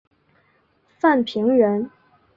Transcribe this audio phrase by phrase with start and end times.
[0.97, 1.91] 范平人。